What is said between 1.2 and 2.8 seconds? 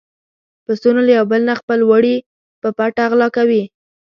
بل نه خپل وړي په